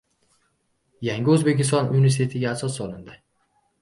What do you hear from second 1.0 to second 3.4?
Yangi O‘zbekiston universitetiga asos solindi